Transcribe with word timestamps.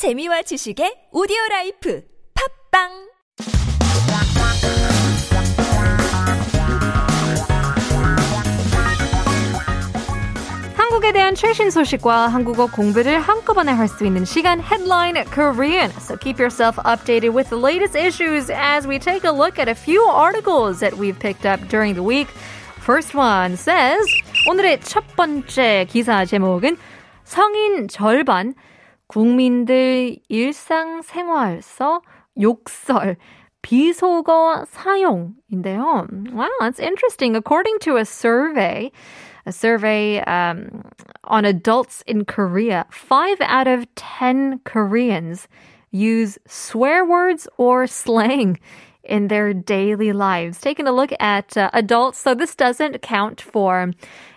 재미와 0.00 0.40
지식의 0.40 1.12
오디오 1.12 1.36
라이프 1.50 2.00
팝빵 2.72 2.88
한국에 10.74 11.12
대한 11.12 11.34
최신 11.34 11.70
소식과 11.70 12.28
한국어 12.28 12.66
공부를 12.68 13.20
한꺼번에 13.20 13.72
할 13.72 13.88
수 13.88 14.06
있는 14.06 14.24
시간 14.24 14.58
Headline 14.60 15.22
Korean. 15.34 15.90
So 16.00 16.16
keep 16.16 16.40
yourself 16.40 16.76
updated 16.78 17.34
with 17.34 17.50
the 17.50 17.60
latest 17.60 17.94
issues 17.94 18.48
as 18.48 18.88
we 18.88 18.98
take 18.98 19.28
a 19.28 19.30
look 19.30 19.58
at 19.58 19.68
a 19.68 19.74
few 19.74 20.00
articles 20.00 20.80
that 20.80 20.96
we've 20.96 21.18
picked 21.18 21.44
up 21.44 21.60
during 21.68 21.92
the 21.92 22.02
week. 22.02 22.28
First 22.80 23.14
one 23.14 23.58
says 23.58 24.00
오늘의 24.48 24.80
첫 24.80 25.04
번째 25.14 25.84
기사 25.90 26.24
제목은 26.24 26.78
성인 27.24 27.86
절반 27.88 28.54
국민들 29.09 30.17
일상생활서 30.29 32.01
욕설 32.41 33.17
비속어 33.61 34.65
사용인데요. 34.67 36.07
Wow, 36.31 36.49
that's 36.59 36.79
interesting. 36.79 37.35
According 37.35 37.79
to 37.79 37.97
a 37.97 38.05
survey, 38.05 38.91
a 39.45 39.51
survey 39.51 40.19
um, 40.21 40.83
on 41.23 41.45
adults 41.45 42.03
in 42.05 42.25
Korea, 42.25 42.85
five 42.91 43.37
out 43.41 43.67
of 43.67 43.87
10 43.95 44.59
Koreans 44.65 45.47
use 45.91 46.37
swear 46.45 47.05
words 47.05 47.47
or 47.57 47.87
slang 47.87 48.59
in 49.03 49.27
their 49.27 49.53
daily 49.53 50.13
lives. 50.13 50.59
Taking 50.59 50.87
a 50.87 50.91
look 50.91 51.11
at 51.19 51.55
uh, 51.57 51.69
adults, 51.73 52.19
so 52.19 52.33
this 52.33 52.55
doesn't 52.55 53.01
count 53.01 53.41
for, 53.41 53.91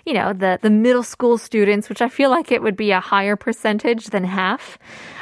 you 0.05 0.13
know, 0.13 0.33
the, 0.33 0.59
the 0.61 0.71
middle 0.71 1.03
school 1.03 1.39
students, 1.39 1.89
which 1.89 2.03
I 2.03 2.09
feel 2.09 2.31
like 2.31 2.53
it 2.53 2.63
would 2.63 2.77
be 2.77 2.91
a 2.91 3.01
higher 3.01 3.37
percentage 3.37 4.07
than 4.07 4.25
half. 4.25 4.79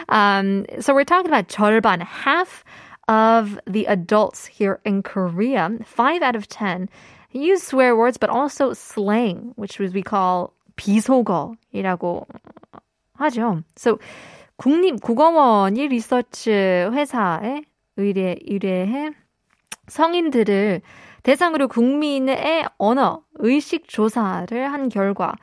Um, 0.09 0.67
so 0.81 0.95
we're 0.95 1.05
talking 1.05 1.31
about 1.31 1.49
절반, 1.49 2.03
half 2.03 2.65
of 3.09 3.61
the 3.67 3.85
adults 3.87 4.47
here 4.47 4.81
in 4.85 5.03
Korea, 5.03 5.71
five 5.85 6.23
out 6.23 6.35
of 6.35 6.49
10 6.49 6.89
use 7.37 7.63
swear 7.63 7.97
words, 7.97 8.17
but 8.17 8.31
also 8.31 8.73
slang, 8.73 9.53
which 9.57 9.79
we 9.79 10.03
call 10.03 10.53
비속어이라고 10.77 12.27
하죠. 13.19 13.63
So, 13.77 13.99
국립국어원이 14.57 15.89
리서치 15.89 16.51
회사에 16.51 17.63
의뢰, 17.97 18.37
의뢰해 18.47 19.13
성인들을 19.92 20.82
대상으로 21.24 21.68
국민의 21.68 22.66
언어 22.78 23.24
의식 23.36 23.88
조사를 23.88 24.72
한 24.72 24.90
결과 24.90 25.36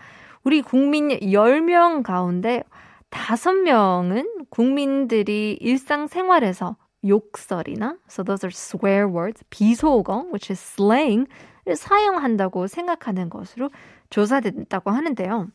우리 0.42 0.62
국민 0.62 1.08
10명 1.08 2.02
가운데 2.02 2.62
5명은 3.10 4.48
국민들이 4.48 5.56
일상생활에서 5.60 6.76
욕설이나 7.06 7.96
so 8.08 8.24
those 8.24 8.44
are 8.44 8.52
swear 8.52 9.06
words 9.06 9.44
비속어 9.50 10.26
which 10.32 10.50
is 10.50 10.58
slang 10.58 11.26
사용한다고 11.72 12.66
생각하는 12.66 13.28
것으로 13.28 13.70
조사됐다고 14.08 14.90
하는데요. 14.90 15.48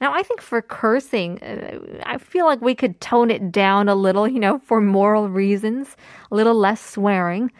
Now, 0.00 0.14
I 0.14 0.22
think 0.22 0.40
for 0.40 0.62
cursing, 0.62 1.38
uh, 1.42 1.76
I 2.06 2.16
feel 2.16 2.46
like 2.46 2.62
we 2.62 2.74
could 2.74 3.02
tone 3.02 3.30
it 3.30 3.52
down 3.52 3.90
a 3.90 3.94
little, 3.94 4.26
you 4.26 4.40
know, 4.40 4.58
for 4.64 4.80
moral 4.80 5.28
reasons, 5.28 5.94
a 6.32 6.34
little 6.34 6.54
less 6.54 6.80
swearing. 6.80 7.50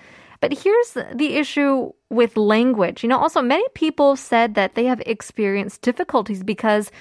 But 0.42 0.54
here's 0.54 0.94
the 1.14 1.36
issue 1.38 1.92
with 2.10 2.38
language. 2.38 3.04
You 3.04 3.10
know, 3.10 3.18
also 3.18 3.42
many 3.42 3.66
people 3.74 4.16
said 4.16 4.56
that 4.56 4.76
they 4.76 4.86
have 4.86 5.02
experienced 5.06 5.82
difficulties 5.82 6.44
because 6.44 6.92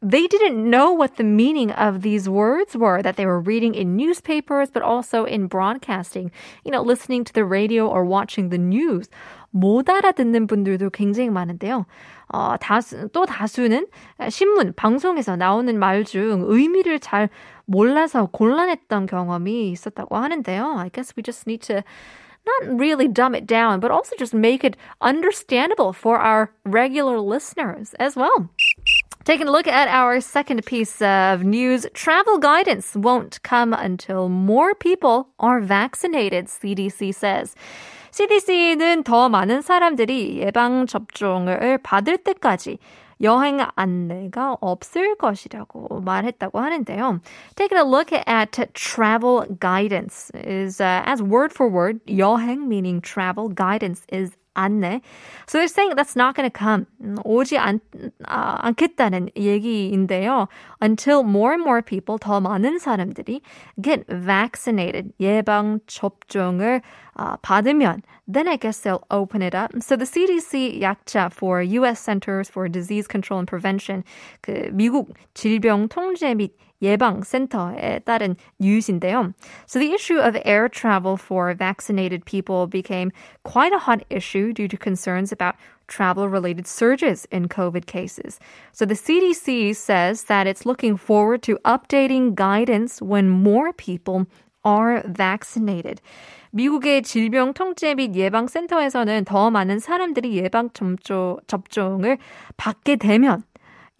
they 0.00 0.26
didn't 0.26 0.68
know 0.68 0.90
what 0.90 1.16
the 1.16 1.24
meaning 1.24 1.70
of 1.72 2.02
these 2.02 2.28
words 2.28 2.76
were 2.76 3.02
that 3.02 3.16
they 3.16 3.26
were 3.26 3.40
reading 3.40 3.74
in 3.74 3.94
newspapers, 3.96 4.68
but 4.70 4.82
also 4.82 5.24
in 5.24 5.46
broadcasting, 5.46 6.32
you 6.64 6.72
know, 6.72 6.82
listening 6.82 7.22
to 7.24 7.32
the 7.32 7.44
radio 7.44 7.86
or 7.86 8.04
watching 8.04 8.48
the 8.48 8.58
news. 8.58 9.08
못 9.54 9.90
알아듣는 9.90 10.46
분들도 10.46 10.90
굉장히 10.90 11.28
많은데요. 11.28 11.84
어, 12.32 12.56
다수, 12.58 13.08
또 13.12 13.26
다수는 13.26 13.86
신문, 14.30 14.72
방송에서 14.74 15.36
나오는 15.36 15.78
말 15.78 16.04
중 16.04 16.42
의미를 16.46 16.98
잘 16.98 17.28
몰라서 17.66 18.26
곤란했던 18.32 19.06
경험이 19.06 19.70
있었다고 19.70 20.16
하는데요. 20.16 20.78
I 20.78 20.88
guess 20.88 21.12
we 21.16 21.22
just 21.22 21.46
need 21.46 21.60
to 21.66 21.82
not 22.46 22.78
really 22.78 23.08
dumb 23.08 23.34
it 23.34 23.46
down, 23.46 23.80
but 23.80 23.90
also 23.90 24.16
just 24.18 24.34
make 24.34 24.64
it 24.64 24.76
understandable 25.00 25.92
for 25.92 26.18
our 26.18 26.52
regular 26.64 27.20
listeners 27.20 27.94
as 28.00 28.16
well. 28.16 28.50
Taking 29.24 29.46
a 29.46 29.52
look 29.52 29.68
at 29.68 29.86
our 29.86 30.20
second 30.20 30.66
piece 30.66 31.00
of 31.00 31.44
news, 31.44 31.86
travel 31.94 32.38
guidance 32.38 32.96
won't 32.96 33.40
come 33.44 33.72
until 33.72 34.28
more 34.28 34.74
people 34.74 35.28
are 35.38 35.60
vaccinated, 35.60 36.46
CDC 36.46 37.14
says. 37.14 37.54
CDC는 38.10 39.04
더 39.04 39.28
많은 39.28 39.62
사람들이 39.62 40.38
예방 40.38 40.86
접종을 40.86 41.78
받을 41.82 42.18
때까지 42.18 42.78
여행 43.21 43.59
안내가 43.75 44.57
없을 44.61 45.15
것이라고 45.15 46.01
말했다고 46.01 46.59
하는데요. 46.59 47.19
Taking 47.55 47.79
a 47.79 47.89
look 47.89 48.11
at 48.13 48.73
travel 48.73 49.45
guidance 49.59 50.31
is 50.35 50.81
uh, 50.81 51.03
as 51.05 51.21
word 51.21 51.51
for 51.53 51.69
word 51.69 51.99
여행 52.07 52.67
meaning 52.67 53.01
travel 53.01 53.49
guidance 53.49 54.05
is 54.11 54.35
안내. 54.56 55.00
So 55.46 55.58
they're 55.58 55.68
saying 55.68 55.94
that's 55.96 56.16
not 56.16 56.34
going 56.34 56.48
to 56.48 56.50
come. 56.50 56.86
오지 57.24 57.58
않, 57.58 57.80
아, 58.26 58.58
않겠다는 58.66 59.30
얘기인데요. 59.36 60.48
Until 60.80 61.22
more 61.22 61.52
and 61.52 61.62
more 61.62 61.82
people, 61.82 62.18
더 62.18 62.40
많은 62.40 62.78
사람들이 62.78 63.40
get 63.80 64.04
vaccinated, 64.08 65.12
예방 65.20 65.80
접종을 65.86 66.82
어, 67.14 67.36
받으면 67.42 68.02
then 68.26 68.48
I 68.48 68.56
guess 68.56 68.80
they'll 68.80 69.04
open 69.10 69.42
it 69.42 69.54
up. 69.54 69.70
So 69.80 69.96
the 69.96 70.06
CDC 70.06 70.80
약자 70.80 71.32
for 71.32 71.62
U.S. 71.62 72.00
Centers 72.00 72.48
for 72.48 72.68
Disease 72.68 73.06
Control 73.06 73.40
and 73.40 73.48
Prevention, 73.48 74.04
그 74.42 74.70
미국 74.72 75.14
질병 75.34 75.88
통제 75.88 76.34
및 76.34 76.52
예방 76.82 77.22
센터에 77.22 78.00
따른 78.00 78.34
뉴스인데요. 78.58 79.32
So 79.66 79.78
the 79.78 79.92
issue 79.92 80.18
of 80.18 80.36
air 80.44 80.68
travel 80.68 81.16
for 81.16 81.54
vaccinated 81.54 82.24
people 82.24 82.66
became 82.66 83.12
quite 83.44 83.72
a 83.72 83.78
hot 83.78 84.04
issue 84.10 84.52
due 84.52 84.68
to 84.68 84.76
concerns 84.76 85.32
about 85.32 85.54
travel 85.86 86.28
related 86.28 86.66
surges 86.66 87.26
in 87.30 87.48
COVID 87.48 87.86
cases. 87.86 88.40
So 88.72 88.84
the 88.84 88.94
CDC 88.94 89.76
says 89.76 90.24
that 90.24 90.46
it's 90.46 90.66
looking 90.66 90.96
forward 90.96 91.42
to 91.44 91.58
updating 91.64 92.34
guidance 92.34 93.00
when 93.00 93.28
more 93.28 93.72
people 93.72 94.26
are 94.64 95.02
vaccinated. 95.06 96.00
미국의 96.52 97.02
질병 97.02 97.54
통제 97.54 97.94
및 97.94 98.14
예방 98.14 98.46
센터에서는 98.46 99.24
더 99.24 99.50
많은 99.50 99.78
사람들이 99.78 100.36
예방 100.36 100.68
접종, 100.74 101.38
접종을 101.46 102.18
받게 102.58 102.96
되면 102.96 103.42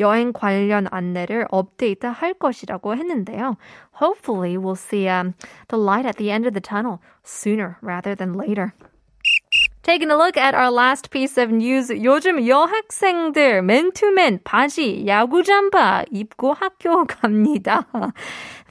여행 0.01 0.33
관련 0.33 0.89
안내를 0.91 1.47
업데이트 1.51 2.07
할 2.07 2.35
것이라고 2.35 2.97
했는데요. 2.97 3.57
Hopefully 4.01 4.57
we'll 4.57 4.77
see 4.77 5.09
um, 5.09 5.35
the 5.69 5.81
light 5.81 6.07
at 6.07 6.17
the 6.17 6.31
end 6.31 6.47
of 6.47 6.55
the 6.55 6.61
tunnel 6.61 7.01
sooner 7.23 7.77
rather 7.83 8.15
than 8.15 8.35
later. 8.35 8.75
Taking 9.83 10.11
a 10.11 10.17
look 10.17 10.37
at 10.37 10.55
our 10.55 10.71
last 10.71 11.11
piece 11.11 11.37
of 11.37 11.51
news. 11.51 11.91
요즘 11.91 12.47
여학생들 12.47 13.63
맨투맨 13.63 14.41
바지, 14.45 15.05
야구 15.07 15.43
잠바 15.43 16.05
입고 16.11 16.55
학교 16.55 17.05
갑니다. 17.05 17.87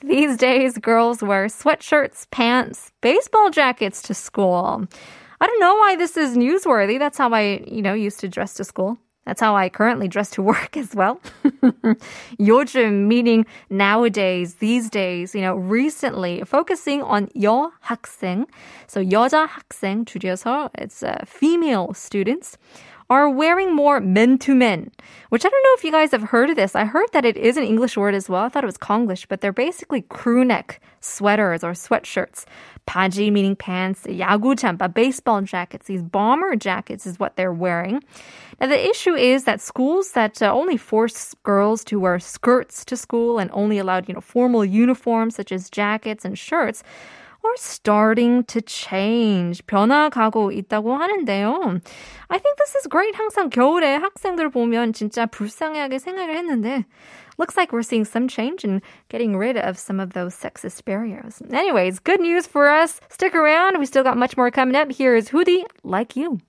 These 0.01 0.37
days, 0.37 0.79
girls 0.79 1.21
wear 1.21 1.45
sweatshirts, 1.45 2.27
pants, 2.31 2.91
baseball 3.01 3.49
jackets 3.51 4.01
to 4.03 4.13
school. 4.13 4.87
I 5.39 5.47
don't 5.47 5.59
know 5.59 5.75
why 5.75 5.95
this 5.95 6.17
is 6.17 6.37
newsworthy. 6.37 6.97
That's 6.97 7.17
how 7.17 7.33
I, 7.33 7.63
you 7.67 7.81
know, 7.81 7.93
used 7.93 8.19
to 8.21 8.29
dress 8.29 8.53
to 8.55 8.63
school. 8.63 8.97
That's 9.25 9.39
how 9.39 9.55
I 9.55 9.69
currently 9.69 10.07
dress 10.07 10.31
to 10.31 10.41
work 10.41 10.75
as 10.75 10.95
well. 10.95 11.21
요즘 12.39 13.07
meaning 13.07 13.45
nowadays, 13.69 14.55
these 14.55 14.89
days, 14.89 15.35
you 15.35 15.41
know, 15.41 15.55
recently 15.55 16.41
focusing 16.43 17.03
on 17.03 17.27
여학생. 17.35 18.45
So 18.87 18.99
여자 19.01 19.47
학생 19.47 20.05
줄여서 20.05 20.71
it's 20.75 21.03
uh, 21.03 21.23
female 21.27 21.93
students 21.93 22.57
are 23.09 23.29
wearing 23.29 23.75
more 23.75 23.99
men 23.99 24.37
to 24.37 24.55
men, 24.55 24.89
which 25.29 25.43
I 25.45 25.49
don't 25.49 25.63
know 25.63 25.73
if 25.73 25.83
you 25.83 25.91
guys 25.91 26.11
have 26.11 26.23
heard 26.23 26.49
of 26.49 26.55
this. 26.55 26.75
I 26.75 26.85
heard 26.85 27.07
that 27.11 27.25
it 27.25 27.35
is 27.35 27.57
an 27.57 27.63
English 27.65 27.97
word 27.97 28.15
as 28.15 28.29
well. 28.29 28.45
I 28.45 28.49
thought 28.49 28.63
it 28.63 28.67
was 28.67 28.77
Konglish, 28.77 29.27
but 29.27 29.41
they're 29.41 29.51
basically 29.51 30.03
crew 30.03 30.45
neck 30.45 30.79
sweaters 31.01 31.61
or 31.61 31.71
sweatshirts. 31.71 32.45
바지 32.87 33.31
meaning 33.31 33.55
pants, 33.55 34.03
야구 34.07 34.55
잠바, 34.55 34.93
baseball 34.93 35.41
jackets. 35.41 35.87
These 35.87 36.03
bomber 36.03 36.55
jackets 36.55 37.05
is 37.05 37.19
what 37.19 37.35
they're 37.35 37.53
wearing. 37.53 38.01
Now 38.59 38.67
the 38.67 38.89
issue 38.89 39.13
is 39.13 39.43
that 39.43 39.59
schools 39.61 40.11
that 40.13 40.41
uh, 40.41 40.51
only 40.53 40.77
force 40.77 41.35
girls 41.43 41.83
to 41.85 41.99
wear 41.99 42.19
skirts 42.19 42.85
to 42.85 42.95
school 42.95 43.39
and 43.39 43.49
only 43.53 43.77
allowed, 43.77 44.07
you 44.07 44.13
know, 44.13 44.21
formal 44.21 44.63
uniforms 44.63 45.35
such 45.35 45.51
as 45.51 45.69
jackets 45.69 46.23
and 46.25 46.37
shirts 46.37 46.83
are 47.45 47.57
starting 47.57 48.43
to 48.45 48.61
change. 48.61 49.65
변화가고 49.67 50.51
있다고 50.51 50.95
하는데요. 50.95 51.81
I 52.29 52.37
think 52.39 52.57
this 52.57 52.75
is 52.75 52.87
great. 52.87 53.15
항상 53.15 53.49
겨울에 53.49 53.95
학생들 53.95 54.49
보면 54.49 54.93
진짜 54.93 55.25
불쌍하게 55.25 55.99
생각을 55.99 56.37
했는데 56.37 56.85
looks 57.37 57.57
like 57.57 57.71
we're 57.71 57.81
seeing 57.81 58.05
some 58.05 58.27
change 58.27 58.63
in 58.63 58.81
getting 59.09 59.35
rid 59.35 59.57
of 59.57 59.77
some 59.77 59.99
of 59.99 60.13
those 60.13 60.35
sexist 60.35 60.85
barriers. 60.85 61.41
Anyways, 61.51 61.99
good 61.99 62.21
news 62.21 62.45
for 62.45 62.69
us. 62.69 63.01
Stick 63.09 63.35
around. 63.35 63.79
We 63.79 63.85
still 63.85 64.03
got 64.03 64.17
much 64.17 64.37
more 64.37 64.51
coming 64.51 64.75
up. 64.75 64.91
Here 64.91 65.15
is 65.15 65.29
Hoodie 65.29 65.65
Like 65.83 66.15
You. 66.15 66.39